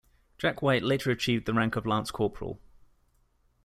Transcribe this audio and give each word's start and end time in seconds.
Jack 0.39 0.63
White 0.63 0.81
later 0.81 1.11
achieved 1.11 1.45
the 1.45 1.53
rank 1.53 1.75
of 1.75 1.85
Lance-Corporal. 1.85 2.59